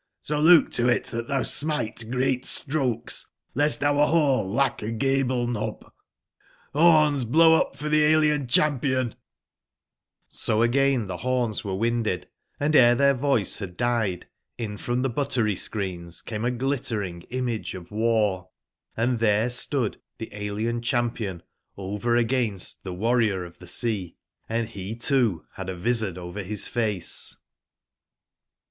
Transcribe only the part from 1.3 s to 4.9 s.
smite great strokes, lest our hall lack a